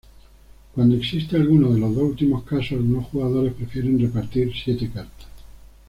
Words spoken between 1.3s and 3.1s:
alguno de los dos últimos casos algunos